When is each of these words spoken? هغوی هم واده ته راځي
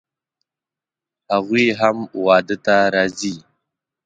هغوی 1.31 1.67
هم 1.79 1.97
واده 2.25 2.57
ته 2.65 2.75
راځي 2.95 3.35